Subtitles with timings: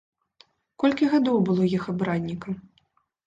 [0.83, 2.57] Колькі гадоў было іх абраннікам?